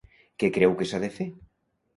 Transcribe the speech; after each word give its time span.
Què 0.43 0.49
creu 0.55 0.73
que 0.81 0.89
s'ha 0.93 1.03
de 1.05 1.13
fer? 1.19 1.31